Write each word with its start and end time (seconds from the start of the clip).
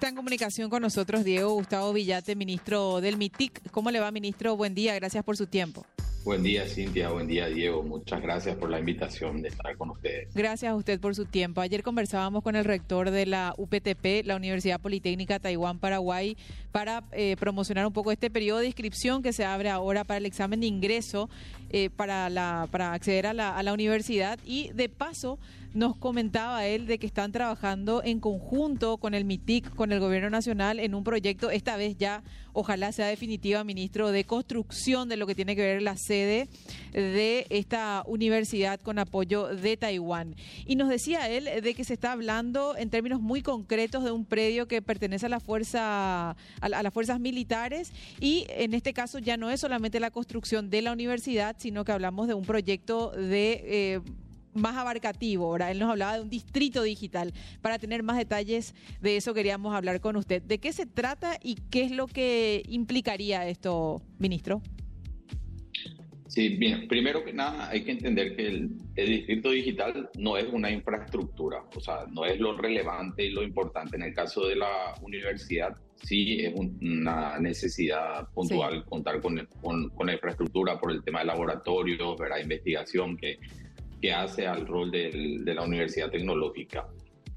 Está 0.00 0.08
en 0.08 0.16
comunicación 0.16 0.70
con 0.70 0.80
nosotros 0.80 1.24
Diego 1.24 1.52
Gustavo 1.52 1.92
Villate, 1.92 2.34
ministro 2.34 3.02
del 3.02 3.18
MITIC. 3.18 3.70
¿Cómo 3.70 3.90
le 3.90 4.00
va, 4.00 4.10
ministro? 4.10 4.56
Buen 4.56 4.74
día, 4.74 4.94
gracias 4.94 5.22
por 5.22 5.36
su 5.36 5.46
tiempo. 5.46 5.84
Buen 6.24 6.42
día, 6.42 6.66
Cintia. 6.66 7.10
Buen 7.10 7.26
día, 7.26 7.48
Diego. 7.48 7.82
Muchas 7.82 8.22
gracias 8.22 8.56
por 8.56 8.70
la 8.70 8.78
invitación 8.78 9.42
de 9.42 9.48
estar 9.48 9.76
con 9.76 9.90
ustedes. 9.90 10.32
Gracias 10.32 10.72
a 10.72 10.74
usted 10.74 10.98
por 11.00 11.14
su 11.14 11.26
tiempo. 11.26 11.60
Ayer 11.60 11.82
conversábamos 11.82 12.42
con 12.42 12.56
el 12.56 12.64
rector 12.64 13.10
de 13.10 13.26
la 13.26 13.54
UPTP, 13.58 14.24
la 14.24 14.36
Universidad 14.36 14.80
Politécnica 14.80 15.38
Taiwán, 15.38 15.78
Paraguay, 15.78 16.34
para 16.72 17.04
eh, 17.12 17.36
promocionar 17.38 17.86
un 17.86 17.92
poco 17.92 18.10
este 18.10 18.30
periodo 18.30 18.60
de 18.60 18.68
inscripción 18.68 19.22
que 19.22 19.34
se 19.34 19.44
abre 19.44 19.68
ahora 19.68 20.04
para 20.04 20.16
el 20.16 20.24
examen 20.24 20.60
de 20.60 20.66
ingreso 20.66 21.28
eh, 21.68 21.90
para, 21.90 22.30
la, 22.30 22.68
para 22.70 22.94
acceder 22.94 23.26
a 23.26 23.34
la, 23.34 23.54
a 23.54 23.62
la 23.62 23.74
universidad. 23.74 24.38
Y 24.46 24.70
de 24.72 24.88
paso, 24.88 25.38
nos 25.74 25.96
comentaba 25.96 26.66
él 26.66 26.86
de 26.86 26.98
que 26.98 27.06
están 27.06 27.32
trabajando 27.32 28.02
en 28.04 28.20
conjunto 28.20 28.96
con 28.98 29.14
el 29.14 29.24
MITIC, 29.24 29.74
con 29.74 29.92
el 29.92 30.00
Gobierno 30.00 30.30
Nacional, 30.30 30.80
en 30.80 30.94
un 30.94 31.04
proyecto, 31.04 31.50
esta 31.50 31.76
vez 31.76 31.96
ya, 31.96 32.22
ojalá 32.52 32.92
sea 32.92 33.06
definitiva, 33.06 33.62
ministro, 33.62 34.10
de 34.10 34.24
construcción 34.24 35.08
de 35.08 35.16
lo 35.16 35.26
que 35.26 35.34
tiene 35.34 35.54
que 35.54 35.62
ver 35.62 35.82
la 35.82 35.96
sede 35.96 36.48
de 36.92 37.46
esta 37.50 38.02
universidad 38.06 38.80
con 38.80 38.98
apoyo 38.98 39.48
de 39.48 39.76
Taiwán. 39.76 40.34
Y 40.66 40.76
nos 40.76 40.88
decía 40.88 41.28
él 41.28 41.48
de 41.62 41.74
que 41.74 41.84
se 41.84 41.94
está 41.94 42.12
hablando 42.12 42.76
en 42.76 42.90
términos 42.90 43.20
muy 43.20 43.42
concretos 43.42 44.04
de 44.04 44.10
un 44.10 44.24
predio 44.24 44.66
que 44.66 44.82
pertenece 44.82 45.26
a 45.26 45.28
la 45.28 45.40
fuerza, 45.40 46.30
a, 46.60 46.68
las 46.68 46.92
fuerzas 46.92 47.20
militares 47.20 47.92
y 48.20 48.46
en 48.50 48.74
este 48.74 48.92
caso 48.92 49.18
ya 49.18 49.36
no 49.36 49.50
es 49.50 49.60
solamente 49.60 50.00
la 50.00 50.10
construcción 50.10 50.70
de 50.70 50.82
la 50.82 50.92
universidad, 50.92 51.56
sino 51.58 51.84
que 51.84 51.92
hablamos 51.92 52.26
de 52.26 52.34
un 52.34 52.44
proyecto 52.44 53.10
de 53.10 53.62
eh, 53.64 54.00
más 54.54 54.76
abarcativo. 54.76 55.46
Ahora, 55.46 55.70
él 55.70 55.78
nos 55.78 55.90
hablaba 55.90 56.16
de 56.16 56.22
un 56.22 56.30
distrito 56.30 56.82
digital. 56.82 57.32
Para 57.62 57.78
tener 57.78 58.02
más 58.02 58.16
detalles 58.16 58.74
de 59.00 59.16
eso 59.16 59.34
queríamos 59.34 59.74
hablar 59.74 60.00
con 60.00 60.16
usted. 60.16 60.42
¿De 60.42 60.58
qué 60.58 60.72
se 60.72 60.86
trata 60.86 61.38
y 61.42 61.56
qué 61.70 61.84
es 61.84 61.90
lo 61.90 62.06
que 62.06 62.62
implicaría 62.68 63.48
esto, 63.48 64.02
ministro? 64.18 64.62
Sí, 66.30 66.50
bien, 66.50 66.86
primero 66.86 67.24
que 67.24 67.32
nada 67.32 67.68
hay 67.70 67.82
que 67.82 67.90
entender 67.90 68.36
que 68.36 68.46
el, 68.46 68.78
distrito 68.94 69.50
digital 69.50 70.10
no 70.16 70.36
es 70.36 70.46
una 70.52 70.70
infraestructura, 70.70 71.64
o 71.74 71.80
sea, 71.80 72.06
no 72.08 72.24
es 72.24 72.38
lo 72.38 72.56
relevante 72.56 73.24
y 73.24 73.30
lo 73.30 73.42
importante. 73.42 73.96
En 73.96 74.04
el 74.04 74.14
caso 74.14 74.46
de 74.46 74.54
la 74.54 74.94
universidad, 75.02 75.76
sí 75.96 76.44
es 76.44 76.54
una 76.54 77.36
necesidad 77.40 78.28
puntual 78.32 78.84
contar 78.84 79.20
con, 79.20 79.44
con, 79.60 80.06
la 80.06 80.12
infraestructura 80.12 80.78
por 80.78 80.92
el 80.92 81.02
tema 81.02 81.18
de 81.18 81.24
laboratorios, 81.24 82.16
¿verdad? 82.16 82.38
investigación, 82.38 83.16
que 83.16 83.40
que 84.00 84.12
hace 84.12 84.46
al 84.46 84.66
rol 84.66 84.90
de 84.90 85.54
la 85.54 85.62
Universidad 85.62 86.10
Tecnológica. 86.10 86.88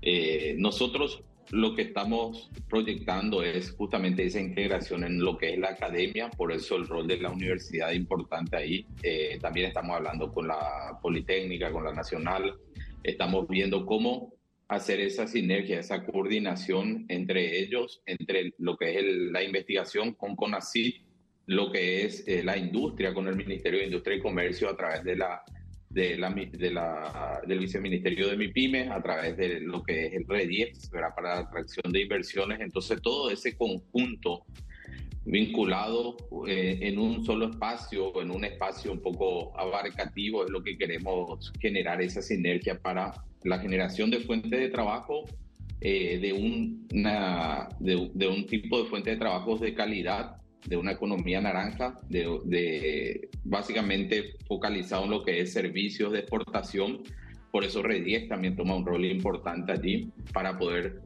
Eh, 0.02 0.56
nosotros 0.58 1.24
lo 1.52 1.76
que 1.76 1.84
estamos 1.84 2.50
proyectando 2.70 3.44
es 3.44 3.72
justamente 3.72 4.26
esa 4.26 4.40
integración 4.40 5.04
en 5.04 5.20
lo 5.20 5.38
que 5.38 5.54
es 5.54 5.60
la 5.60 5.70
academia, 5.70 6.30
por 6.30 6.52
eso 6.52 6.76
el 6.76 6.88
rol 6.88 7.08
de 7.08 7.18
la 7.18 7.30
universidad 7.30 7.92
es 7.92 7.98
importante 7.98 8.58
ahí. 8.58 8.86
Eh, 9.02 9.38
también 9.42 9.68
estamos 9.68 9.96
hablando 9.96 10.32
con 10.32 10.48
la 10.48 10.98
Politécnica, 11.02 11.72
con 11.72 11.84
la 11.84 11.94
Nacional, 11.94 12.56
estamos 13.04 13.48
viendo 13.48 13.86
cómo 13.86 14.34
hacer 14.68 15.00
esa 15.02 15.28
sinergia, 15.28 15.80
esa 15.80 16.04
coordinación 16.06 17.06
entre 17.10 17.60
ellos, 17.60 18.02
entre 18.06 18.54
lo 18.58 18.76
que 18.78 18.98
es 18.98 19.06
la 19.32 19.44
investigación 19.44 20.14
con 20.14 20.36
CONACYT, 20.36 21.04
lo 21.46 21.72
que 21.72 22.06
es 22.06 22.28
eh, 22.28 22.42
la 22.44 22.58
industria 22.58 23.14
con 23.14 23.28
el 23.28 23.36
Ministerio 23.36 23.80
de 23.80 23.86
Industria 23.86 24.18
y 24.18 24.22
Comercio 24.22 24.70
a 24.70 24.78
través 24.78 25.04
de 25.04 25.18
la 25.18 25.44
de 25.94 26.18
la, 26.18 26.30
de 26.32 26.72
la, 26.72 27.42
del 27.48 27.60
viceministerio 27.60 28.28
de 28.28 28.38
MIPYME 28.38 28.90
a 28.90 29.02
través 29.02 29.38
de 29.38 29.60
lo 29.60 29.84
que 29.84 30.08
es 30.08 30.14
el 30.14 30.28
REDIEX 30.28 30.90
para 30.90 31.14
la 31.22 31.40
atracción 31.40 31.92
de 31.94 32.02
inversiones. 32.02 32.60
Entonces, 32.62 33.00
todo 33.02 33.30
ese 33.30 33.56
conjunto 33.56 34.46
vinculado 35.26 36.18
eh, 36.48 36.80
en 36.82 36.98
un 36.98 37.24
solo 37.24 37.52
espacio, 37.52 38.20
en 38.22 38.32
un 38.32 38.44
espacio 38.44 38.92
un 38.92 39.02
poco 39.02 39.58
abarcativo, 39.58 40.44
es 40.44 40.50
lo 40.50 40.64
que 40.64 40.78
queremos 40.78 41.54
generar 41.60 42.02
esa 42.02 42.22
sinergia 42.22 42.80
para 42.80 43.14
la 43.44 43.60
generación 43.60 44.10
de 44.10 44.20
fuentes 44.20 44.60
de 44.60 44.70
trabajo, 44.70 45.26
eh, 45.80 46.18
de, 46.20 46.34
una, 46.34 47.70
de, 47.80 48.10
de 48.14 48.28
un 48.28 48.48
tipo 48.48 48.82
de 48.82 48.90
fuentes 48.90 49.14
de 49.14 49.20
trabajo 49.20 49.58
de 49.58 49.74
calidad 49.76 50.38
de 50.66 50.78
una 50.78 50.92
economía 50.92 51.42
naranja, 51.42 52.00
de, 52.10 53.30
básicamente 53.44 54.36
focalizado 54.48 55.06
en 55.06 55.12
lo 55.12 55.24
que 55.24 55.42
es 55.42 55.54
servicios 55.54 56.12
de 56.12 56.20
exportación. 56.20 57.04
Por 57.52 57.64
eso 57.64 57.84
Red 57.84 58.28
también 58.28 58.56
toma 58.56 58.76
un 58.76 58.86
rol 58.86 59.06
importante 59.06 59.72
allí 59.72 60.12
para 60.34 60.58
poder 60.58 61.02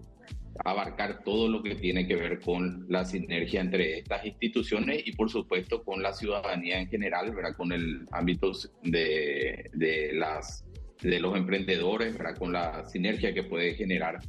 abarcar 0.63 1.23
todo 1.23 1.47
lo 1.47 1.62
que 1.62 1.75
tiene 1.75 2.07
que 2.07 2.16
ver 2.16 2.40
con 2.40 2.85
la 2.90 3.06
sinergia 3.06 3.62
entre 3.62 4.00
estas 4.00 4.25
instituciones 4.25 5.06
y 5.06 5.12
por 5.12 5.29
supuesto 5.29 5.84
con 5.84 6.01
la 6.01 6.13
ciudadanía 6.13 6.79
en 6.79 6.88
general, 6.88 7.34
con 7.56 7.72
el 7.72 8.07
ámbito 8.12 8.51
de, 8.84 9.69
de, 9.73 10.13
las, 10.13 10.66
de 11.01 11.19
los 11.19 11.35
emprendedores, 11.35 12.17
con 12.40 12.53
la 12.53 12.85
sinergia 12.85 13.34
que 13.34 13.44
puede 13.44 13.75
generar 13.75 14.19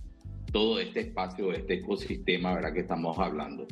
todo 0.53 0.81
este 0.81 1.01
espacio, 1.01 1.53
este 1.53 1.75
ecosistema 1.75 2.55
¿verdad? 2.55 2.73
que 2.73 2.81
estamos 2.81 3.19
hablando. 3.19 3.67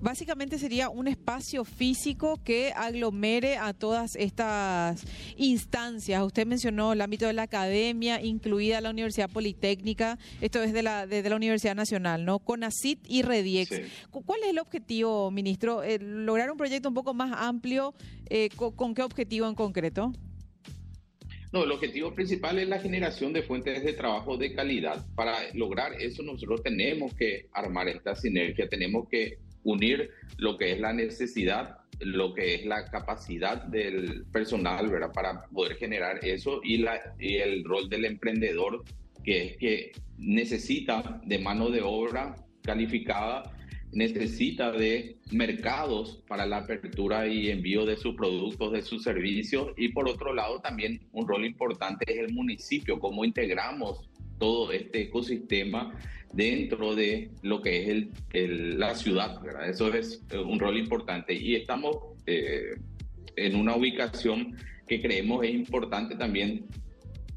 Básicamente 0.00 0.58
sería 0.58 0.88
un 0.88 1.08
espacio 1.08 1.64
físico 1.64 2.40
que 2.42 2.72
aglomere 2.74 3.56
a 3.56 3.72
todas 3.72 4.16
estas 4.16 5.04
instancias. 5.36 6.22
Usted 6.22 6.46
mencionó 6.46 6.92
el 6.92 7.00
ámbito 7.00 7.26
de 7.26 7.32
la 7.32 7.42
academia, 7.42 8.22
incluida 8.22 8.80
la 8.80 8.90
Universidad 8.90 9.30
Politécnica, 9.30 10.18
esto 10.40 10.62
es 10.62 10.72
de 10.72 10.82
la, 10.82 11.06
de, 11.06 11.28
la 11.28 11.36
Universidad 11.36 11.74
Nacional, 11.74 12.24
¿no? 12.24 12.38
CONACIT 12.38 13.00
y 13.08 13.22
REDIEX. 13.22 13.80
¿Cuál 14.10 14.40
es 14.44 14.50
el 14.50 14.58
objetivo, 14.58 15.30
ministro? 15.30 15.82
Eh, 15.82 15.98
¿Lograr 15.98 16.50
un 16.50 16.56
proyecto 16.56 16.88
un 16.88 16.94
poco 16.94 17.14
más 17.14 17.32
amplio? 17.36 17.94
Eh, 18.28 18.48
¿Con 18.56 18.94
qué 18.94 19.02
objetivo 19.02 19.48
en 19.48 19.54
concreto? 19.54 20.12
No, 21.52 21.64
el 21.64 21.70
objetivo 21.70 22.14
principal 22.14 22.58
es 22.58 22.68
la 22.68 22.78
generación 22.78 23.34
de 23.34 23.42
fuentes 23.42 23.84
de 23.84 23.92
trabajo 23.92 24.38
de 24.38 24.54
calidad. 24.54 25.04
Para 25.14 25.36
lograr 25.52 25.92
eso 26.00 26.22
nosotros 26.22 26.62
tenemos 26.62 27.14
que 27.14 27.48
armar 27.52 27.88
esta 27.88 28.14
sinergia, 28.14 28.68
tenemos 28.68 29.06
que 29.10 29.38
unir 29.62 30.10
lo 30.38 30.56
que 30.56 30.72
es 30.72 30.80
la 30.80 30.94
necesidad, 30.94 31.76
lo 32.00 32.32
que 32.32 32.54
es 32.54 32.64
la 32.64 32.90
capacidad 32.90 33.64
del 33.64 34.24
personal, 34.32 34.88
¿verdad? 34.88 35.12
Para 35.12 35.42
poder 35.48 35.76
generar 35.76 36.24
eso 36.24 36.62
y, 36.64 36.78
la, 36.78 36.98
y 37.18 37.36
el 37.36 37.64
rol 37.64 37.90
del 37.90 38.06
emprendedor, 38.06 38.82
que 39.22 39.48
es 39.48 39.56
que 39.58 39.92
necesita 40.16 41.20
de 41.26 41.38
mano 41.38 41.68
de 41.68 41.82
obra 41.82 42.34
calificada 42.62 43.42
necesita 43.92 44.72
de 44.72 45.18
mercados 45.30 46.22
para 46.26 46.46
la 46.46 46.58
apertura 46.58 47.26
y 47.26 47.50
envío 47.50 47.84
de 47.84 47.96
sus 47.96 48.14
productos, 48.14 48.72
de 48.72 48.82
sus 48.82 49.02
servicios 49.02 49.72
y 49.76 49.88
por 49.88 50.08
otro 50.08 50.34
lado 50.34 50.60
también 50.60 51.00
un 51.12 51.28
rol 51.28 51.44
importante 51.44 52.04
es 52.08 52.18
el 52.18 52.32
municipio, 52.32 52.98
cómo 52.98 53.24
integramos 53.24 54.08
todo 54.38 54.72
este 54.72 55.02
ecosistema 55.02 55.94
dentro 56.32 56.94
de 56.94 57.30
lo 57.42 57.60
que 57.60 57.82
es 57.82 58.06
el, 58.32 58.78
la 58.78 58.94
ciudad, 58.94 59.40
¿verdad? 59.42 59.68
Eso 59.68 59.92
es 59.92 60.22
eh, 60.30 60.38
un 60.38 60.58
rol 60.58 60.78
importante 60.78 61.34
y 61.34 61.54
estamos 61.54 61.96
eh, 62.26 62.74
en 63.36 63.56
una 63.56 63.76
ubicación 63.76 64.56
que 64.88 65.00
creemos 65.00 65.44
es 65.44 65.54
importante 65.54 66.16
también 66.16 66.66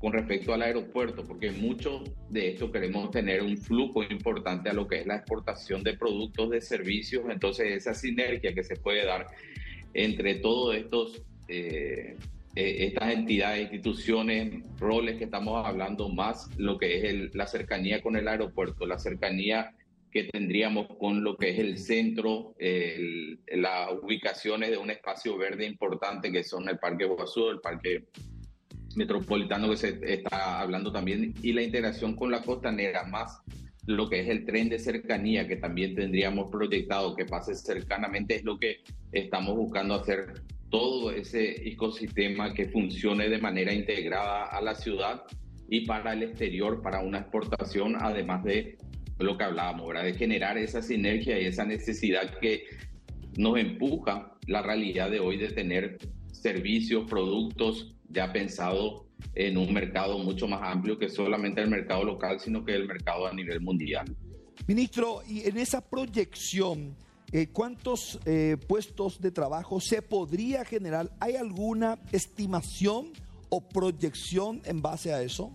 con 0.06 0.14
respecto 0.14 0.54
al 0.54 0.62
aeropuerto, 0.62 1.26
porque 1.26 1.50
mucho 1.50 2.04
de 2.30 2.50
esto 2.50 2.72
queremos 2.72 3.10
tener 3.10 3.42
un 3.42 3.58
flujo 3.58 4.04
importante 4.04 4.70
a 4.70 4.74
lo 4.74 4.88
que 4.88 5.00
es 5.00 5.08
la 5.08 5.16
exportación 5.16 5.82
de 5.82 5.98
productos, 5.98 6.52
de 6.52 6.62
servicios, 6.62 7.24
entonces 7.28 7.72
esa 7.72 7.96
sinergia 7.96 8.54
que 8.54 8.64
se 8.64 8.76
puede 8.76 9.04
dar 9.04 9.26
entre 9.96 10.36
todos 10.36 10.76
estos... 10.76 11.24
Eh, 11.48 12.18
eh, 12.56 12.86
estas 12.86 13.14
entidades, 13.14 13.64
instituciones, 13.64 14.64
roles 14.80 15.18
que 15.18 15.24
estamos 15.24 15.66
hablando, 15.66 16.08
más 16.08 16.50
lo 16.58 16.78
que 16.78 17.10
es 17.10 17.36
la 17.36 17.48
cercanía 17.48 18.02
con 18.02 18.16
el 18.16 18.28
aeropuerto, 18.28 18.86
la 18.86 19.00
cercanía 19.00 19.74
que 20.12 20.26
tendríamos 20.26 20.88
con 21.00 21.24
lo 21.24 21.36
que 21.36 21.50
es 21.50 21.60
el 21.60 21.80
centro, 21.80 22.56
las 23.48 23.92
ubicaciones 24.02 24.70
de 24.70 24.78
un 24.78 24.90
espacio 24.90 25.36
verde 25.36 25.66
importante 25.66 26.32
que 26.32 26.44
son 26.44 26.70
el 26.70 26.78
Parque 26.78 27.04
Guazú, 27.04 27.50
el 27.50 27.60
Parque 27.60 28.06
metropolitano 28.96 29.70
que 29.70 29.78
se 29.78 30.00
está 30.02 30.60
hablando 30.62 30.92
también 30.92 31.34
y 31.42 31.54
la 31.54 31.62
integración 31.62 32.16
con 32.16 32.32
la 32.32 32.42
costanera, 32.42 33.06
más 33.06 33.42
lo 33.86 34.10
que 34.10 34.22
es 34.22 34.30
el 34.30 34.46
tren 34.46 34.70
de 34.70 34.80
cercanía 34.80 35.48
que 35.48 35.58
también 35.58 35.96
tendríamos 35.96 36.50
proyectado 36.50 37.16
que 37.16 37.26
pase 37.26 37.54
cercanamente, 37.56 38.36
es 38.36 38.44
lo 38.44 38.58
que 38.58 38.78
estamos 39.12 39.56
buscando 39.56 39.96
hacer 39.96 40.44
todo 40.70 41.12
ese 41.12 41.68
ecosistema 41.68 42.54
que 42.54 42.68
funcione 42.68 43.30
de 43.30 43.38
manera 43.38 43.74
integrada 43.74 44.46
a 44.46 44.62
la 44.62 44.76
ciudad 44.76 45.24
y 45.70 45.86
para 45.86 46.14
el 46.14 46.24
exterior, 46.24 46.82
para 46.82 47.00
una 47.00 47.20
exportación, 47.20 47.96
además 48.00 48.44
de 48.44 48.78
lo 49.20 49.38
que 49.38 49.44
hablábamos, 49.44 49.88
¿verdad? 49.88 50.04
de 50.04 50.14
generar 50.14 50.58
esa 50.58 50.82
sinergia 50.82 51.40
y 51.40 51.46
esa 51.46 51.66
necesidad 51.66 52.40
que 52.40 52.66
nos 53.38 53.58
empuja 53.58 54.34
la 54.48 54.62
realidad 54.62 55.10
de 55.10 55.20
hoy 55.20 55.38
de 55.38 55.50
tener 55.50 55.98
servicios, 56.32 57.10
productos 57.10 57.95
ya 58.10 58.32
pensado 58.32 59.06
en 59.34 59.58
un 59.58 59.74
mercado 59.74 60.18
mucho 60.20 60.48
más 60.48 60.62
amplio 60.64 60.98
que 60.98 61.10
solamente 61.10 61.62
el 61.62 61.70
mercado 61.70 62.04
local, 62.04 62.40
sino 62.40 62.64
que 62.64 62.74
el 62.74 62.88
mercado 62.88 63.28
a 63.28 63.34
nivel 63.34 63.62
mundial. 63.62 64.06
Ministro, 64.68 65.22
y 65.28 65.48
en 65.48 65.58
esa 65.58 65.82
proyección, 65.82 66.96
eh, 67.32 67.48
¿cuántos 67.52 68.20
eh, 68.26 68.58
puestos 68.68 69.22
de 69.22 69.32
trabajo 69.32 69.80
se 69.80 70.02
podría 70.02 70.66
generar? 70.66 71.12
¿Hay 71.20 71.36
alguna 71.36 72.00
estimación 72.12 73.12
o 73.50 73.68
proyección 73.68 74.62
en 74.66 74.82
base 74.82 75.14
a 75.14 75.22
eso? 75.22 75.52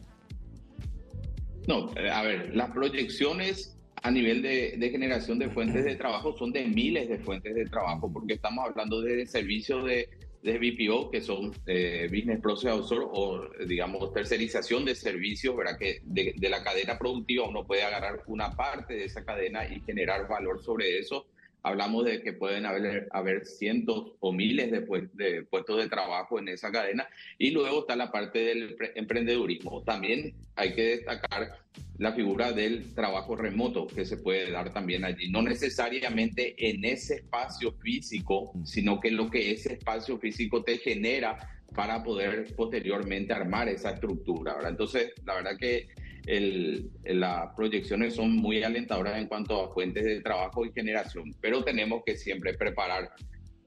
No, 1.67 1.91
eh, 1.97 2.11
a 2.11 2.23
ver, 2.23 2.55
las 2.55 2.71
proyecciones 2.71 3.77
a 4.03 4.11
nivel 4.11 4.43
de, 4.43 4.91
generación 4.91 5.39
de 5.39 5.51
fuentes 5.51 5.85
de 5.85 5.97
trabajo 5.97 6.37
son 6.39 6.53
de 6.53 6.65
miles 6.67 7.09
de 7.09 7.19
fuentes 7.19 7.55
de 7.55 7.67
trabajo, 7.67 8.11
porque 8.11 8.35
estamos 8.35 8.67
hablando 8.67 9.01
de 9.03 9.27
servicios 9.27 9.85
de, 9.85 10.09
de 10.43 10.59
BPO, 10.59 11.11
que 11.11 11.21
son 11.21 11.53
eh, 11.67 12.09
Business 12.11 12.41
Process 12.41 12.71
Outsource 12.71 13.09
o, 13.13 13.65
digamos, 13.67 14.13
tercerización 14.13 14.85
de 14.85 14.95
servicios, 14.95 15.57
¿verdad? 15.57 15.79
Que 15.79 16.01
de, 16.05 16.35
de, 16.37 16.49
la 16.49 16.63
cadena 16.63 16.99
productiva 16.99 17.47
uno 17.47 17.67
puede 17.67 17.83
agarrar 17.83 18.23
una 18.27 18.57
parte 18.57 18.95
de 18.95 19.05
esa 19.05 19.25
cadena 19.25 19.67
y 19.69 19.81
generar 19.81 20.27
valor 20.29 20.63
sobre 20.63 20.99
eso 20.99 21.27
hablamos 21.63 22.05
de 22.05 22.23
que 22.23 22.33
pueden 22.33 22.67
haber, 22.67 23.09
haber 23.11 23.47
cientos 23.47 24.13
o 24.21 24.33
miles 24.33 24.71
de, 24.71 24.81
de, 25.13 25.43
puestos 25.45 25.79
de 25.79 25.89
trabajo 25.89 26.39
en 26.39 26.49
esa 26.49 26.71
cadena. 26.71 27.09
Y 27.39 27.51
luego 27.51 27.81
está 27.81 27.97
la 27.97 28.11
parte 28.11 28.41
del 28.41 28.77
emprendedurismo. 28.95 29.83
También 29.83 30.35
hay 30.57 30.75
que 30.75 30.97
destacar 30.97 31.59
la 31.99 32.13
figura 32.13 32.53
del 32.53 32.95
trabajo 32.95 33.37
remoto 33.37 33.87
que 33.87 34.05
se 34.05 34.17
puede 34.17 34.51
dar 34.51 34.73
también 34.73 35.05
allí. 35.05 35.31
No 35.31 35.43
necesariamente 35.43 36.55
en 36.57 36.85
ese 36.85 37.17
espacio 37.17 37.73
físico, 37.73 38.53
sino 38.65 39.01
que 39.01 39.11
lo 39.11 39.31
que 39.31 39.53
ese 39.53 39.75
espacio 39.75 40.19
físico 40.19 40.63
te 40.63 40.79
genera 40.79 41.39
para 41.75 42.03
poder 42.03 42.55
posteriormente 42.57 43.33
armar 43.33 43.69
esa 43.69 43.91
estructura. 43.91 44.57
Entonces, 44.67 45.13
la 45.25 45.35
verdad 45.35 45.57
que 45.59 45.89
el, 46.27 46.91
las 47.05 47.55
proyecciones 47.55 48.15
son 48.15 48.37
muy 48.37 48.63
alentadoras 48.63 49.19
en 49.19 49.27
cuanto 49.27 49.65
a 49.65 49.73
fuentes 49.73 50.05
de 50.05 50.21
trabajo 50.21 50.65
y 50.65 50.73
generación, 50.73 51.35
pero 51.41 51.65
tenemos 51.65 52.03
que 52.05 52.17
siempre 52.17 52.55
preparar 52.55 53.11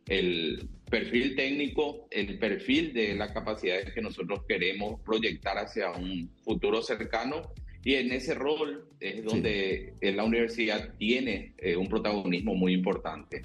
el 0.07 0.67
perfil 0.89 1.35
técnico, 1.35 2.07
el 2.11 2.37
perfil 2.37 2.93
de 2.93 3.15
las 3.15 3.31
capacidades 3.31 3.93
que 3.93 4.01
nosotros 4.01 4.41
queremos 4.47 4.99
proyectar 5.01 5.57
hacia 5.57 5.91
un 5.91 6.29
futuro 6.43 6.81
cercano 6.81 7.53
y 7.83 7.95
en 7.95 8.11
ese 8.11 8.33
rol 8.33 8.87
es 8.99 9.23
donde 9.23 9.93
la 10.01 10.23
universidad 10.23 10.93
tiene 10.97 11.53
eh, 11.57 11.75
un 11.75 11.87
protagonismo 11.87 12.55
muy 12.55 12.73
importante. 12.73 13.41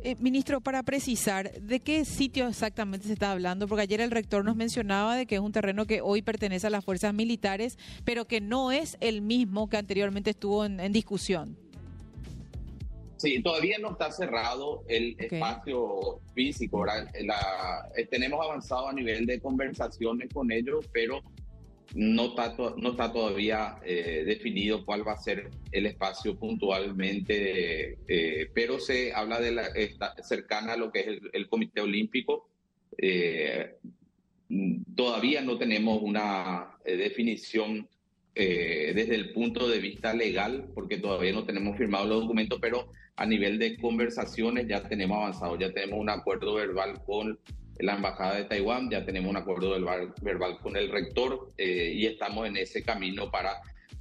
Eh, 0.00 0.14
ministro, 0.20 0.60
para 0.60 0.84
precisar, 0.84 1.50
¿de 1.60 1.80
qué 1.80 2.04
sitio 2.04 2.46
exactamente 2.46 3.08
se 3.08 3.14
está 3.14 3.32
hablando? 3.32 3.66
Porque 3.66 3.82
ayer 3.82 4.00
el 4.00 4.12
rector 4.12 4.44
nos 4.44 4.54
mencionaba 4.54 5.16
de 5.16 5.26
que 5.26 5.34
es 5.34 5.40
un 5.40 5.50
terreno 5.50 5.86
que 5.86 6.00
hoy 6.00 6.22
pertenece 6.22 6.68
a 6.68 6.70
las 6.70 6.84
fuerzas 6.84 7.12
militares, 7.12 7.76
pero 8.04 8.26
que 8.26 8.40
no 8.40 8.70
es 8.70 8.96
el 9.00 9.22
mismo 9.22 9.68
que 9.68 9.76
anteriormente 9.76 10.30
estuvo 10.30 10.64
en, 10.64 10.92
discusión. 10.92 11.56
Sí, 13.16 13.42
todavía 13.42 13.78
no 13.78 13.90
está 13.90 14.12
cerrado 14.12 14.84
el 14.88 15.16
espacio 15.18 16.20
físico. 16.32 16.86
Eh, 16.86 18.06
tenemos 18.08 18.40
avanzado 18.40 18.88
a 18.88 18.92
nivel 18.92 19.26
de 19.26 19.40
conversaciones 19.40 20.32
con 20.32 20.52
ellos, 20.52 20.86
pero 20.92 21.22
no 21.94 22.26
está, 22.26 22.54
no 22.76 22.90
está 22.90 23.12
todavía 23.12 23.78
eh, 23.84 24.22
definido 24.26 24.84
cuál 24.84 25.06
va 25.06 25.12
a 25.12 25.18
ser 25.18 25.50
el 25.72 25.86
espacio 25.86 26.38
puntualmente, 26.38 27.98
eh, 28.06 28.50
pero 28.54 28.78
se 28.78 29.12
habla 29.12 29.40
de 29.40 29.52
la 29.52 29.66
está 29.68 30.14
cercana 30.22 30.74
a 30.74 30.76
lo 30.76 30.92
que 30.92 31.00
es 31.00 31.06
el, 31.32 31.48
Comité 31.48 31.80
Olímpico. 31.80 32.48
Eh, 32.96 33.76
todavía 34.94 35.40
no 35.42 35.56
tenemos 35.58 36.02
una 36.02 36.78
definición 36.84 37.88
desde 38.34 39.16
el 39.16 39.32
punto 39.32 39.68
de 39.68 39.80
vista 39.80 40.14
legal, 40.14 40.68
porque 40.72 40.98
todavía 40.98 41.32
no 41.32 41.44
tenemos 41.44 41.76
firmado 41.76 42.06
los 42.06 42.20
documentos, 42.20 42.60
pero 42.62 42.88
a 43.16 43.26
nivel 43.26 43.58
de 43.58 43.76
conversaciones 43.78 44.68
ya 44.68 44.80
tenemos 44.88 45.16
avanzado, 45.16 45.58
ya 45.58 45.72
tenemos 45.72 45.98
un 45.98 46.08
acuerdo 46.08 46.54
verbal 46.54 47.02
con 47.04 47.36
la 47.80 47.94
Embajada 47.94 48.36
de 48.36 48.44
Taiwán, 48.44 48.90
ya 48.90 49.04
tenemos 49.04 49.30
un 49.30 49.36
acuerdo 49.36 49.70
verbal 50.22 50.58
con 50.58 50.76
el 50.76 50.90
rector 50.90 51.52
eh, 51.56 51.92
y 51.94 52.06
estamos 52.06 52.46
en 52.46 52.56
ese 52.56 52.82
camino 52.82 53.30
para 53.30 53.60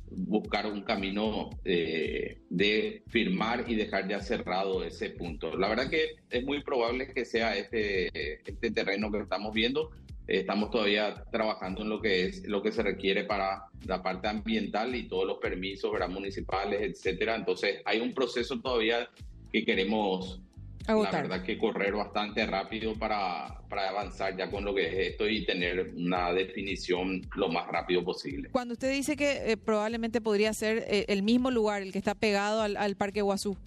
buscar 0.10 0.66
un 0.66 0.82
camino 0.82 1.50
eh, 1.66 2.40
de 2.50 3.04
firmar 3.08 3.66
y 3.68 3.76
dejar 3.76 4.08
ya 4.08 4.22
cerrado 4.22 4.84
ese 4.84 5.10
punto. 5.12 5.56
La 5.58 5.68
verdad 5.68 5.90
que 5.90 6.16
es 6.30 6.44
muy 6.44 6.64
probable 6.64 7.08
que 7.14 7.26
sea 7.26 7.56
este, 7.56 8.08
este 8.50 8.72
terreno 8.72 9.12
que 9.12 9.20
estamos 9.20 9.54
viendo. 9.54 9.92
Estamos 10.28 10.72
todavía 10.72 11.24
trabajando 11.32 11.84
en 11.84 11.90
lo 11.90 12.02
que 12.02 12.26
es 12.26 12.46
lo 12.48 12.62
que 12.62 12.74
se 12.74 12.84
requiere 12.84 13.24
para 13.24 13.68
la 13.86 14.04
parte 14.04 14.28
ambiental 14.28 14.94
y 14.94 15.08
todos 15.08 15.26
los 15.26 15.38
permisos 15.38 15.92
municipales, 16.10 16.82
etcétera. 16.82 17.36
Entonces 17.36 17.82
hay 17.86 18.02
un 18.02 18.14
proceso 18.14 18.60
todavía 18.60 19.10
que 19.52 19.64
queremos 19.64 20.42
la 20.88 21.12
verdad 21.12 21.44
que 21.44 21.58
correr 21.58 21.94
bastante 21.94 22.46
rápido 22.46 22.96
para, 22.96 23.62
para 23.70 23.90
avanzar 23.90 24.38
ya 24.38 24.50
con 24.50 24.64
lo 24.64 24.74
que 24.74 24.88
es 24.88 25.12
esto 25.12 25.28
y 25.28 25.46
tener 25.46 25.94
una 25.96 26.32
definición 26.32 27.22
lo 27.36 27.50
más 27.50 27.68
rápido 27.68 28.04
posible. 28.04 28.50
Cuando 28.52 28.74
usted 28.74 28.92
dice 28.92 29.16
que 29.16 29.52
eh, 29.52 29.58
probablemente 29.58 30.22
podría 30.22 30.54
ser 30.54 30.86
eh, 30.88 31.06
el 31.10 31.24
mismo 31.24 31.52
lugar, 31.52 31.82
el 31.82 31.92
que 31.92 31.98
está 31.98 32.16
pegado 32.16 32.62
al, 32.62 32.96
Parque 32.96 33.22
Guazú. 33.22 33.58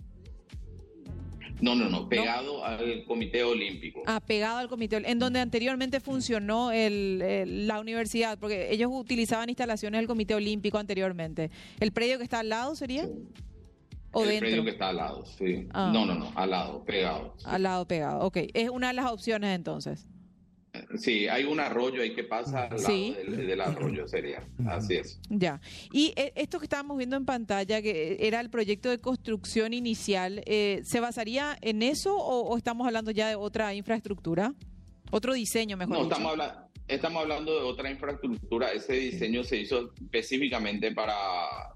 No, 1.61 1.75
no, 1.75 1.90
no, 1.90 2.08
pegado 2.08 2.64
al 2.64 3.05
Comité 3.05 3.44
Olímpico. 3.44 4.02
Ah, 4.06 4.20
pegado 4.20 4.58
al 4.58 4.69
Comité 4.69 5.02
En 5.05 5.19
donde 5.19 5.40
anteriormente 5.40 6.00
funcionó 6.00 6.72
el, 6.72 7.67
la 7.67 7.81
universidad, 7.81 8.38
porque 8.38 8.72
ellos 8.72 8.90
utilizaban 8.90 9.50
instalaciones 9.50 10.00
del 10.00 10.08
Comité 10.08 10.34
Olímpico 10.34 10.78
anteriormente. 10.78 11.50
¿El 11.78 11.93
predio 11.93 12.17
que 12.17 12.25
está 12.25 12.38
al 12.40 12.49
lado 12.49 12.75
sería? 12.75 13.06
¿O 14.12 14.25
el 14.25 14.39
predio 14.41 14.65
que 14.65 14.71
está 14.71 14.89
al 14.89 14.97
lado, 14.97 15.25
sí. 15.25 15.69
Ah. 15.73 15.91
No, 15.93 16.05
no, 16.05 16.15
no, 16.15 16.33
al 16.35 16.51
lado, 16.51 16.85
pegado. 16.85 17.37
Al 17.45 17.62
lado, 17.62 17.87
pegado, 17.87 18.21
ok. 18.21 18.39
Es 18.55 18.71
una 18.71 18.89
de 18.89 18.95
las 18.95 19.07
opciones 19.07 19.55
entonces. 19.55 20.07
Sí, 20.97 21.27
hay 21.29 21.45
un 21.45 21.59
arroyo 21.59 22.03
ahí 22.03 22.15
que 22.15 22.23
pasa 22.23 22.65
al 22.65 22.81
lado 22.81 22.95
del, 23.37 23.61
arroyo, 23.61 24.07
sería. 24.07 24.47
Así 24.67 24.95
es. 24.95 25.21
Ya. 25.29 25.61
Y 25.93 26.12
eh, 26.17 26.33
esto 26.37 26.59
que 26.59 26.67
estábamos 26.67 26.97
viendo 26.97 27.17
en 27.17 27.25
pantalla, 27.25 27.83
que 27.83 28.19
era 28.21 28.41
el 28.41 28.51
proyecto 28.51 28.89
de 28.89 28.99
construcción 28.99 29.73
inicial, 29.73 30.43
eh, 30.47 30.81
¿se 30.85 31.01
basaría 31.01 31.56
en 31.61 31.83
eso 31.83 32.17
o, 32.17 32.56
estamos 32.56 32.87
hablando 32.87 33.11
ya 33.11 33.29
de 33.29 33.35
otra 33.35 33.75
infraestructura? 33.75 34.55
Otro 35.11 35.35
diseño, 35.35 35.77
mejor 35.77 35.99
no, 35.99 36.03
Estamos 36.05 36.31
hablando 36.33 36.69
Estamos 36.91 37.23
hablando 37.23 37.55
de 37.55 37.61
otra 37.61 37.89
infraestructura. 37.89 38.73
Ese 38.73 38.95
diseño 38.95 39.45
se 39.45 39.59
hizo 39.59 39.93
específicamente 39.95 40.91
para 40.91 41.15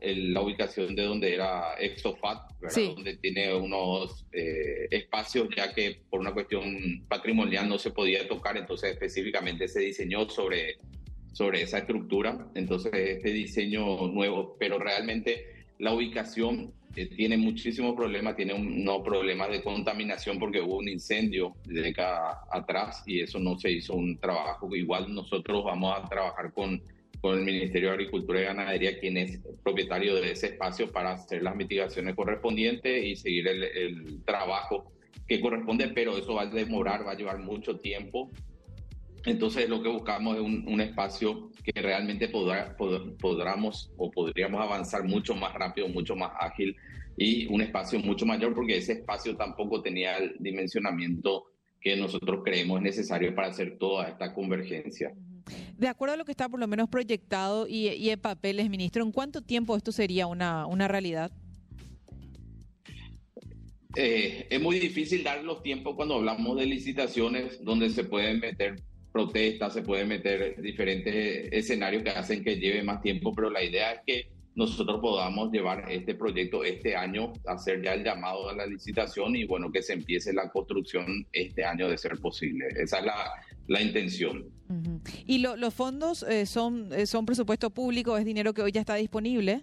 la 0.00 0.40
ubicación 0.40 0.96
de 0.96 1.04
donde 1.04 1.34
era 1.34 1.74
Exofat, 1.78 2.50
donde 2.74 3.16
tiene 3.18 3.54
unos 3.54 4.26
eh, 4.32 4.88
espacios 4.90 5.48
ya 5.56 5.72
que 5.72 6.00
por 6.10 6.18
una 6.18 6.34
cuestión 6.34 7.06
patrimonial 7.06 7.68
no 7.68 7.78
se 7.78 7.92
podía 7.92 8.26
tocar, 8.26 8.56
entonces 8.56 8.90
específicamente 8.90 9.68
se 9.68 9.82
diseñó 9.82 10.28
sobre, 10.28 10.78
sobre 11.32 11.62
esa 11.62 11.78
estructura. 11.78 12.48
Entonces 12.56 12.92
este 12.92 13.30
diseño 13.30 14.08
nuevo, 14.08 14.56
pero 14.58 14.80
realmente 14.80 15.53
la 15.78 15.92
ubicación 15.94 16.72
tiene 16.94 17.36
muchísimos 17.36 17.94
problemas, 17.94 18.36
tiene 18.36 18.54
unos 18.54 19.02
problemas 19.02 19.50
de 19.50 19.62
contaminación 19.62 20.38
porque 20.38 20.60
hubo 20.60 20.76
un 20.76 20.88
incendio 20.88 21.56
de 21.64 21.82
década 21.82 22.42
atrás 22.50 23.02
y 23.06 23.20
eso 23.20 23.40
no 23.40 23.58
se 23.58 23.72
hizo 23.72 23.94
un 23.94 24.18
trabajo. 24.18 24.74
Igual 24.74 25.12
nosotros 25.12 25.64
vamos 25.64 25.96
a 25.98 26.08
trabajar 26.08 26.52
con, 26.52 26.80
con 27.20 27.38
el 27.38 27.44
Ministerio 27.44 27.88
de 27.88 27.94
Agricultura 27.94 28.40
y 28.40 28.44
Ganadería, 28.44 29.00
quien 29.00 29.16
es 29.16 29.40
propietario 29.64 30.14
de 30.14 30.30
ese 30.30 30.48
espacio, 30.48 30.92
para 30.92 31.12
hacer 31.12 31.42
las 31.42 31.56
mitigaciones 31.56 32.14
correspondientes 32.14 33.04
y 33.04 33.16
seguir 33.16 33.48
el 33.48 34.22
trabajo 34.24 34.92
que 35.26 35.40
corresponde, 35.40 35.88
pero 35.88 36.16
eso 36.16 36.34
va 36.34 36.42
a 36.42 36.46
demorar, 36.46 37.06
va 37.06 37.12
a 37.12 37.16
llevar 37.16 37.38
mucho 37.38 37.80
tiempo 37.80 38.30
entonces 39.24 39.68
lo 39.68 39.82
que 39.82 39.88
buscamos 39.88 40.36
es 40.36 40.42
un, 40.42 40.80
espacio 40.80 41.50
que 41.62 41.80
realmente 41.80 42.28
podrá, 42.28 42.76
podamos 42.76 43.90
o 43.96 44.10
podríamos 44.10 44.60
avanzar 44.60 45.04
mucho 45.04 45.34
más 45.34 45.54
rápido, 45.54 45.88
mucho 45.88 46.14
más 46.14 46.32
ágil 46.38 46.76
y 47.16 47.46
un 47.46 47.62
espacio 47.62 47.98
mucho 48.00 48.26
mayor 48.26 48.54
porque 48.54 48.76
ese 48.76 48.92
espacio 48.92 49.36
tampoco 49.36 49.80
tenía 49.80 50.16
el 50.18 50.36
dimensionamiento 50.40 51.46
que 51.80 51.96
nosotros 51.96 52.42
creemos 52.44 52.82
necesario 52.82 53.34
para 53.34 53.48
hacer 53.48 53.78
toda 53.78 54.08
esta 54.08 54.32
convergencia. 54.34 55.12
De 55.76 55.88
acuerdo 55.88 56.14
a 56.14 56.16
lo 56.16 56.24
que 56.24 56.32
está 56.32 56.48
por 56.48 56.60
lo 56.60 56.66
menos 56.66 56.88
proyectado 56.88 57.66
y, 57.68 58.08
en 58.08 58.20
papeles, 58.20 58.70
ministro, 58.70 59.04
¿en 59.04 59.12
cuánto 59.12 59.42
tiempo 59.42 59.76
esto 59.76 59.92
sería 59.92 60.26
una, 60.26 60.66
una 60.66 60.88
realidad? 60.88 61.30
Eh, 63.96 64.48
es 64.50 64.60
muy 64.60 64.78
difícil 64.80 65.22
dar 65.22 65.44
los 65.44 65.62
tiempos 65.62 65.94
cuando 65.94 66.14
hablamos 66.14 66.56
de 66.58 66.66
licitaciones 66.66 67.62
donde 67.62 67.90
se 67.90 68.04
pueden 68.04 68.40
meter 68.40 68.82
protestas, 69.14 69.72
se 69.72 69.82
pueden 69.82 70.08
meter 70.08 70.60
diferentes 70.60 71.48
escenarios 71.52 72.02
que 72.02 72.10
hacen 72.10 72.42
que 72.42 72.56
lleve 72.56 72.82
más 72.82 73.00
tiempo, 73.00 73.32
pero 73.32 73.48
la 73.48 73.62
idea 73.62 73.92
es 73.92 74.00
que 74.04 74.28
nosotros 74.56 75.00
podamos 75.00 75.52
llevar 75.52 75.88
este 75.88 76.16
proyecto 76.16 76.64
este 76.64 76.96
año, 76.96 77.32
hacer 77.46 77.80
ya 77.80 77.94
el 77.94 78.02
llamado 78.02 78.48
a 78.48 78.54
la 78.56 78.66
licitación 78.66 79.36
y 79.36 79.44
bueno, 79.44 79.70
que 79.70 79.82
se 79.82 79.92
empiece 79.92 80.32
la 80.32 80.50
construcción 80.50 81.06
este 81.32 81.64
año 81.64 81.88
de 81.88 81.96
ser 81.96 82.18
posible. 82.18 82.66
Esa 82.76 82.98
es 82.98 83.04
la, 83.04 83.30
la 83.68 83.80
intención. 83.80 84.46
¿Y 85.26 85.38
los 85.38 85.72
fondos 85.74 86.24
eh, 86.24 86.44
son, 86.44 86.92
eh, 86.92 87.06
son 87.06 87.24
presupuesto 87.24 87.70
público, 87.70 88.18
es 88.18 88.24
dinero 88.24 88.52
que 88.52 88.62
hoy 88.62 88.72
ya 88.72 88.80
está 88.80 88.96
disponible? 88.96 89.62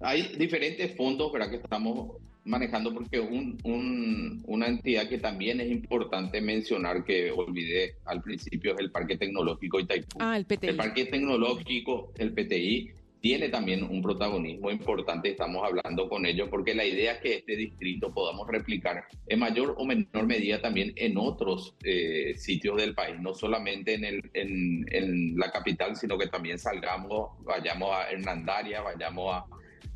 hay 0.00 0.36
diferentes 0.36 0.94
fondos 0.96 1.32
¿verdad? 1.32 1.50
que 1.50 1.56
estamos 1.56 2.16
manejando 2.44 2.92
porque 2.92 3.20
un, 3.20 4.42
una 4.46 4.66
entidad 4.66 5.08
que 5.08 5.18
también 5.18 5.60
es 5.60 5.70
importante 5.70 6.40
mencionar 6.40 7.04
que 7.04 7.30
olvidé 7.30 7.96
al 8.04 8.22
principio 8.22 8.74
es 8.74 8.80
el 8.80 8.90
Parque 8.90 9.16
Tecnológico 9.16 9.80
Itaipú. 9.80 10.18
Ah, 10.20 10.36
el 10.36 10.44
PTI. 10.44 10.68
El 10.68 10.76
Parque 10.76 11.06
Tecnológico, 11.06 12.12
el 12.18 12.32
PTI, 12.32 12.92
tiene 13.24 13.48
también 13.48 13.82
un 13.84 14.02
protagonismo 14.02 14.70
importante, 14.70 15.30
estamos 15.30 15.64
hablando 15.64 16.10
con 16.10 16.26
ellos, 16.26 16.50
porque 16.50 16.74
la 16.74 16.84
idea 16.84 17.12
es 17.12 17.20
que 17.20 17.36
este 17.36 17.56
distrito 17.56 18.12
podamos 18.12 18.46
replicar 18.46 19.06
en 19.26 19.38
mayor 19.38 19.74
o 19.78 19.86
menor 19.86 20.26
medida 20.26 20.60
también 20.60 20.92
en 20.96 21.16
otros 21.16 21.74
eh, 21.82 22.34
sitios 22.36 22.76
del 22.76 22.94
país, 22.94 23.18
no 23.18 23.32
solamente 23.32 23.94
en, 23.94 24.04
el, 24.04 24.30
en, 24.34 24.84
en 24.92 25.38
la 25.38 25.50
capital, 25.50 25.96
sino 25.96 26.18
que 26.18 26.26
también 26.26 26.58
salgamos, 26.58 27.30
vayamos 27.44 27.94
a 27.94 28.10
Hernandaria, 28.10 28.82
vayamos 28.82 29.34
a 29.34 29.46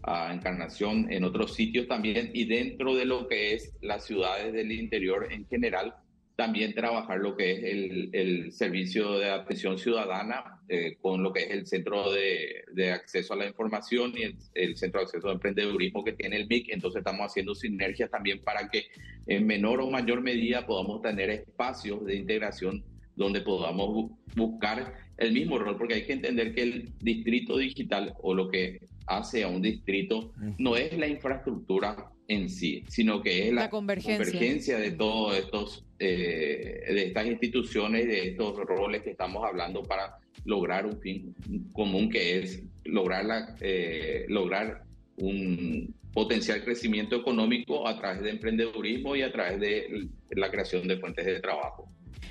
a 0.03 0.33
Encarnación, 0.33 1.11
en 1.11 1.25
otros 1.25 1.55
sitios 1.55 1.87
también, 1.87 2.31
y 2.33 2.45
dentro 2.45 2.95
de 2.95 3.05
lo 3.05 3.29
que 3.29 3.55
es 3.55 3.75
las 3.83 4.07
ciudades 4.07 4.53
del 4.53 4.73
interior 4.73 5.33
en 5.33 5.47
general, 5.47 5.95
también 6.39 6.73
trabajar 6.73 7.19
lo 7.19 7.37
que 7.37 7.51
es 7.51 7.65
el, 7.65 8.11
el 8.13 8.53
servicio 8.53 9.19
de 9.19 9.29
atención 9.29 9.77
ciudadana 9.77 10.61
eh, 10.69 10.97
con 11.01 11.21
lo 11.21 11.33
que 11.33 11.43
es 11.43 11.51
el 11.51 11.67
centro 11.67 12.13
de, 12.13 12.65
de, 12.75 12.93
acceso 12.93 13.35
a 13.35 13.39
la 13.39 13.47
información 13.47 14.13
y 14.15 14.23
el, 14.23 14.37
el, 14.55 14.77
centro 14.77 15.01
de 15.01 15.07
acceso 15.07 15.29
a 15.29 15.33
emprendedurismo 15.33 16.05
que 16.05 16.13
tiene 16.13 16.37
el 16.37 16.47
MIC. 16.47 16.69
Entonces 16.69 17.01
estamos 17.01 17.27
haciendo 17.27 17.57
sinergias 17.57 18.09
también 18.09 18.41
para 18.45 18.69
que 18.69 18.85
en 19.27 19.49
menor 19.49 19.81
o 19.81 19.91
mayor 19.91 20.21
medida 20.21 20.65
podamos 20.65 21.03
tener 21.03 21.29
espacios 21.29 22.05
de 22.07 22.15
integración 22.15 22.85
donde 23.19 23.43
podamos 23.43 24.13
buscar 24.35 24.95
el 25.19 25.33
mismo 25.33 25.59
rol, 25.59 25.77
porque 25.77 25.95
hay 25.95 26.07
que 26.07 26.13
entender 26.15 26.55
que 26.55 26.63
el 26.63 26.93
distrito 27.01 27.59
digital 27.59 28.15
o 28.23 28.35
lo 28.35 28.49
que 28.49 28.81
hace 29.07 29.43
a 29.43 29.49
un 29.49 29.61
distrito 29.61 30.33
no 30.59 30.77
es 30.77 30.97
la 30.97 31.09
infraestructura 31.09 32.11
en 32.29 32.49
sí, 32.49 32.85
sino 32.89 33.21
que 33.21 33.49
es 33.49 33.55
la, 33.55 33.69
convergencia. 33.69 34.79
de 34.79 34.93
todos 34.93 35.37
estos, 35.37 35.85
eh, 35.99 36.85
de 36.89 37.07
estas 37.07 37.27
instituciones, 37.27 38.07
de 38.07 38.29
estos 38.29 38.55
roles 38.57 39.03
que 39.03 39.11
estamos 39.11 39.45
hablando 39.45 39.83
para 39.83 40.19
lograr 40.45 40.87
un 40.87 41.01
fin 41.01 41.35
común 41.73 42.09
que 42.11 42.39
es 42.39 42.63
lograr, 42.85 43.25
la, 43.25 43.57
eh, 43.61 44.27
lograr 44.29 44.85
un 45.17 45.95
potencial 46.13 46.63
crecimiento 46.65 47.17
económico 47.17 47.89
a 47.89 47.99
través 47.99 48.23
de 48.23 48.31
emprendedurismo 48.31 49.17
y 49.17 49.23
a 49.23 49.33
través 49.33 49.59
de 49.59 50.09
la 50.31 50.51
creación 50.51 50.87
de 50.87 50.99
fuentes 50.99 51.27
de 51.27 51.41
trabajo. 51.41 51.91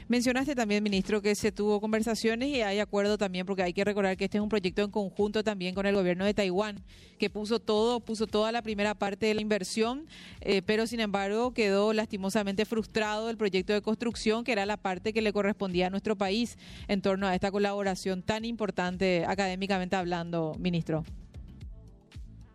Mencionaste 0.10 0.56
también, 0.56 0.82
ministro, 0.84 1.22
que 1.22 1.36
se 1.36 1.52
tuvo 1.52 1.82
conversaciones 1.82 2.48
y 2.48 2.62
hay 2.62 2.80
acuerdo 2.80 3.18
también, 3.18 3.46
porque 3.46 3.64
hay 3.64 3.74
que 3.74 3.84
recordar 3.84 4.16
que 4.16 4.24
este 4.24 4.38
es 4.38 4.42
un 4.42 4.48
proyecto 4.48 4.82
en 4.82 4.90
conjunto 4.90 5.44
también 5.44 5.76
con 5.76 5.86
el 5.86 5.96
gobierno 5.96 6.24
de 6.24 6.34
Taiwán, 6.34 6.82
que 7.20 7.30
puso 7.30 7.60
todo, 7.60 8.00
puso 8.00 8.26
toda 8.26 8.54
la 8.54 8.62
primera 8.62 8.96
parte 8.96 9.26
de 9.26 9.34
la 9.34 9.42
inversión, 9.42 10.06
eh, 10.40 10.62
pero 10.66 10.88
sin 10.88 11.02
embargo 11.02 11.54
quedó 11.54 11.92
lastimosamente 11.92 12.64
frustrado 12.64 13.30
el 13.30 13.36
proyecto 13.36 13.74
de 13.74 13.82
construcción, 13.82 14.46
que 14.46 14.54
era 14.54 14.66
la 14.66 14.78
parte 14.78 15.12
que 15.12 15.22
le 15.22 15.34
correspondía 15.34 15.88
a 15.88 15.90
nuestro 15.90 16.16
país 16.16 16.58
en 16.88 17.02
torno 17.02 17.28
a 17.28 17.36
esta 17.36 17.52
colaboración 17.52 18.24
tan 18.24 18.46
importante 18.46 19.26
académicamente 19.28 19.98
hablando, 19.98 20.56
ministro. 20.58 21.04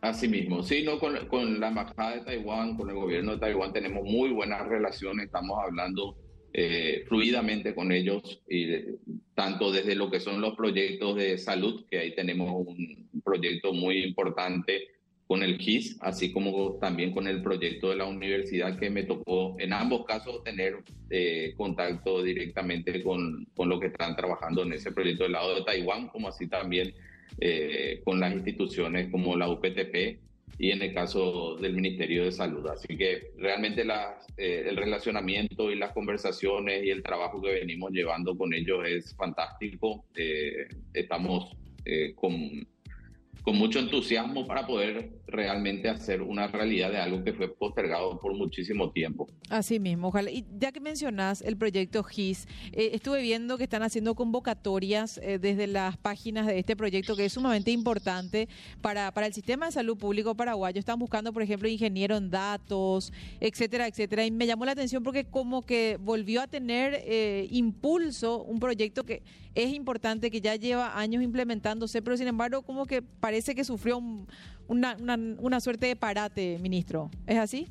Así 0.01 0.27
mismo, 0.27 0.63
sí, 0.63 0.87
con, 0.99 1.27
con 1.27 1.61
la 1.61 1.69
embajada 1.69 2.15
de 2.17 2.21
Taiwán, 2.23 2.79
con 2.79 2.89
el 2.89 2.97
gobierno 2.97 3.33
de 3.33 3.39
Taiwán 3.39 3.75
tenemos 3.75 4.05
muy 4.05 4.31
buenas 4.31 4.67
relaciones, 4.67 5.27
estamos 5.27 5.59
hablando 5.63 6.17
eh, 6.53 7.05
fluidamente 7.09 7.75
con 7.75 7.93
ellos, 7.93 8.41
y 8.49 8.67
tanto 9.35 9.73
desde 9.73 9.95
lo 9.95 10.11
que 10.11 10.21
son 10.21 10.41
los 10.41 10.55
proyectos 10.55 11.17
de 11.17 11.39
salud, 11.39 11.85
que 11.91 11.99
ahí 11.99 12.15
tenemos 12.15 12.67
un 12.67 13.23
proyecto 13.25 13.73
muy 13.73 14.03
importante 14.03 14.89
con 15.27 15.43
el 15.43 15.57
GIS, 15.59 15.97
así 16.03 16.31
como 16.31 16.75
también 16.75 17.11
con 17.11 17.27
el 17.27 17.43
proyecto 17.43 17.89
de 17.89 17.97
la 17.97 18.05
universidad 18.05 18.79
que 18.79 18.91
me 18.91 19.05
tocó 19.05 19.57
en 19.59 19.73
ambos 19.73 20.05
casos 20.05 20.45
tener 20.45 20.85
eh, 21.09 21.55
contacto 21.57 22.23
directamente 22.23 23.03
con, 23.03 23.47
con 23.57 23.71
lo 23.71 23.81
que 23.81 23.87
están 23.87 24.15
trabajando 24.15 24.63
en 24.63 24.75
ese 24.75 24.93
proyecto 24.93 25.23
del 25.23 25.33
lado 25.33 25.55
de 25.55 25.65
Taiwán, 25.65 26.09
como 26.09 26.29
así 26.29 26.49
también 26.49 26.93
eh, 27.41 28.03
con 28.05 28.21
las 28.21 28.35
instituciones 28.35 29.11
como 29.11 29.35
la 29.35 29.49
UPTP 29.49 30.19
y 30.59 30.71
en 30.71 30.83
el 30.83 30.95
caso 30.95 31.57
del 31.57 31.75
Ministerio 31.75 32.25
de 32.25 32.33
Salud. 32.33 32.67
Así 32.69 32.97
que 32.97 33.33
realmente 33.37 33.85
eh, 34.37 34.65
el 34.69 34.77
relacionamiento 34.77 35.71
y 35.71 35.77
las 35.77 35.93
conversaciones 35.93 36.85
y 36.85 36.91
el 36.91 37.03
trabajo 37.03 37.41
que 37.41 37.53
venimos 37.53 37.91
llevando 37.93 38.37
con 38.37 38.53
ellos 38.55 38.85
es 38.87 39.15
fantástico. 39.17 40.05
Eh, 40.15 40.69
estamos 40.95 41.57
eh, 41.85 42.15
con 42.15 42.67
con 43.43 43.57
mucho 43.57 43.81
entusiasmo 43.81 44.47
para 44.47 44.67
poder 44.67 45.11
realmente 45.33 45.89
hacer 45.89 46.23
una 46.23 46.47
realidad 46.47 46.91
de 46.91 46.99
algo 46.99 47.25
que 47.25 47.33
fue 47.33 47.49
postergado 47.49 48.19
por 48.21 48.35
muchísimo 48.35 48.91
tiempo. 48.91 49.29
Así 49.49 49.81
mismo, 49.81 50.09
ojalá. 50.09 50.31
Y 50.31 50.45
ya 50.59 50.73
que 50.73 50.81
mencionas 50.81 51.43
el 51.43 51.57
proyecto 51.57 52.03
GIS, 52.05 52.47
eh, 52.73 52.91
estuve 52.93 53.23
viendo 53.23 53.59
que 53.59 53.65
están 53.65 53.83
haciendo 53.83 54.15
convocatorias 54.15 55.19
eh, 55.19 55.39
desde 55.39 55.67
las 55.67 55.97
páginas 55.97 56.47
de 56.47 56.59
este 56.59 56.77
proyecto 56.77 57.17
que 57.17 57.25
es 57.25 57.33
sumamente 57.33 57.71
importante 57.71 58.49
para, 58.81 59.11
para 59.13 59.27
el 59.27 59.33
sistema 59.33 59.67
de 59.67 59.73
salud 59.73 59.97
público 59.97 60.35
paraguayo. 60.35 60.79
Están 60.79 60.99
buscando, 60.99 61.33
por 61.33 61.43
ejemplo, 61.43 61.69
ingeniero 61.69 62.17
en 62.17 62.31
datos, 62.31 63.13
etcétera, 63.41 63.87
etcétera. 63.87 64.25
Y 64.27 64.31
me 64.31 64.47
llamó 64.47 64.65
la 64.65 64.73
atención 64.73 65.03
porque 65.03 65.25
como 65.25 65.63
que 65.63 65.99
volvió 66.01 66.43
a 66.43 66.47
tener 66.47 67.03
eh, 67.05 67.49
impulso 67.51 68.43
un 68.45 68.61
proyecto 68.61 69.05
que 69.05 69.23
es 69.55 69.73
importante, 69.73 70.31
que 70.31 70.41
ya 70.41 70.57
lleva 70.57 70.99
años 70.99 71.23
implementándose, 71.23 72.01
pero 72.03 72.17
sin 72.17 72.29
embargo 72.29 72.63
como 72.63 72.87
que 72.87 73.03
parece 73.03 73.55
que 73.55 73.65
sufrió 73.65 74.01
una, 74.73 74.97
una, 75.39 75.61
suerte 75.61 75.87
de 75.87 75.97
parate, 75.97 76.59
ministro. 76.59 77.11
¿Es 77.27 77.39
así? 77.39 77.69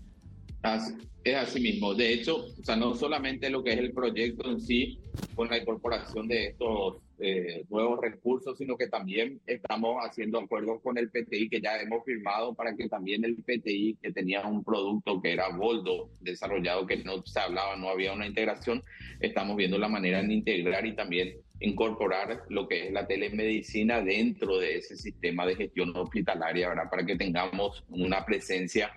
Es 1.23 1.35
así 1.35 1.59
mismo. 1.59 1.93
De 1.93 2.13
hecho, 2.13 2.45
o 2.45 2.63
sea, 2.63 2.75
no 2.75 2.95
solamente 2.95 3.49
lo 3.49 3.63
que 3.63 3.73
es 3.73 3.79
el 3.79 3.91
proyecto 3.91 4.49
en 4.49 4.61
sí, 4.61 4.99
con 5.35 5.49
la 5.49 5.57
incorporación 5.57 6.27
de 6.27 6.47
estos 6.47 6.97
eh, 7.23 7.65
nuevos 7.69 8.01
recursos, 8.01 8.57
sino 8.57 8.75
que 8.75 8.87
también 8.87 9.39
estamos 9.45 10.03
haciendo 10.03 10.39
acuerdos 10.39 10.81
con 10.81 10.97
el 10.97 11.11
PTI 11.11 11.49
que 11.49 11.61
ya 11.61 11.79
hemos 11.79 12.03
firmado 12.03 12.55
para 12.55 12.75
que 12.75 12.89
también 12.89 13.23
el 13.23 13.35
PTI, 13.35 13.97
que 14.01 14.11
tenía 14.11 14.41
un 14.47 14.63
producto 14.63 15.21
que 15.21 15.33
era 15.33 15.49
Boldo 15.49 16.09
desarrollado, 16.19 16.87
que 16.87 16.97
no 16.97 17.23
se 17.23 17.39
hablaba, 17.39 17.75
no 17.75 17.89
había 17.89 18.13
una 18.13 18.25
integración, 18.25 18.83
estamos 19.19 19.55
viendo 19.55 19.77
la 19.77 19.87
manera 19.87 20.23
de 20.23 20.33
integrar 20.33 20.83
y 20.87 20.95
también 20.95 21.37
incorporar 21.59 22.41
lo 22.49 22.67
que 22.67 22.87
es 22.87 22.91
la 22.91 23.05
telemedicina 23.05 24.01
dentro 24.01 24.57
de 24.57 24.77
ese 24.77 24.97
sistema 24.97 25.45
de 25.45 25.55
gestión 25.55 25.95
hospitalaria, 25.95 26.69
¿verdad? 26.69 26.89
Para 26.89 27.05
que 27.05 27.17
tengamos 27.17 27.85
una 27.89 28.25
presencia 28.25 28.91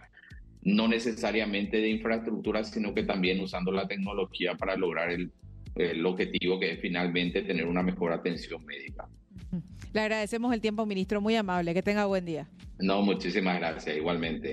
no 0.62 0.88
necesariamente 0.88 1.76
de 1.76 1.90
infraestructura, 1.90 2.64
sino 2.64 2.94
que 2.94 3.02
también 3.02 3.38
usando 3.40 3.70
la 3.70 3.86
tecnología 3.86 4.54
para 4.54 4.76
lograr 4.76 5.10
el, 5.10 5.30
el 5.74 6.04
objetivo 6.06 6.58
que 6.58 6.72
es 6.72 6.80
finalmente 6.80 7.42
tener 7.42 7.66
una 7.66 7.82
mejor 7.82 8.12
atención 8.12 8.64
médica. 8.64 9.08
Le 9.92 10.00
agradecemos 10.00 10.52
el 10.52 10.60
tiempo, 10.60 10.84
ministro, 10.86 11.20
muy 11.20 11.36
amable. 11.36 11.72
Que 11.72 11.82
tenga 11.82 12.06
buen 12.06 12.24
día. 12.24 12.48
No, 12.78 13.02
muchísimas 13.02 13.58
gracias, 13.58 13.96
igualmente. 13.96 14.52